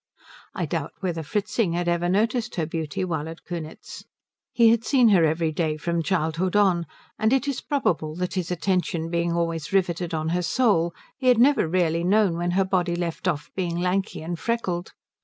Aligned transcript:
I 0.55 0.65
doubt 0.65 0.93
whether 1.01 1.21
Fritzing 1.21 1.73
had 1.73 1.87
ever 1.87 2.09
noticed 2.09 2.55
her 2.55 2.65
beauty 2.65 3.05
while 3.05 3.29
at 3.29 3.43
Kunitz. 3.43 4.03
He 4.51 4.69
had 4.69 4.83
seen 4.83 5.09
her 5.09 5.23
every 5.23 5.51
day 5.51 5.77
from 5.77 6.01
childhood 6.01 6.55
on, 6.55 6.87
and 7.19 7.31
it 7.31 7.47
is 7.47 7.61
probable 7.61 8.15
that 8.15 8.33
his 8.33 8.49
attention 8.49 9.11
being 9.11 9.31
always 9.33 9.71
riveted 9.71 10.15
on 10.15 10.29
her 10.29 10.41
soul 10.41 10.91
he 11.17 11.27
had 11.27 11.37
never 11.37 11.67
really 11.67 12.03
known 12.03 12.35
when 12.35 12.49
her 12.57 12.65
body 12.65 12.95
left 12.95 13.27
off 13.27 13.51
being 13.55 13.77
lanky 13.79 14.23
and 14.23 14.39
freckled. 14.39 14.93